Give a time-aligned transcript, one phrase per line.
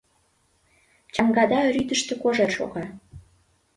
[1.13, 2.83] Чаҥгата рӱдыштӧ кожер шога.